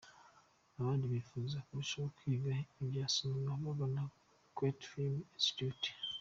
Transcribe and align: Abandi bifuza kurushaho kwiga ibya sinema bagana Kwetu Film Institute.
Abandi 0.79 1.05
bifuza 1.13 1.57
kurushaho 1.65 2.07
kwiga 2.17 2.51
ibya 2.83 3.05
sinema 3.13 3.55
bagana 3.67 4.01
Kwetu 4.55 4.83
Film 4.91 5.15
Institute. 5.37 5.87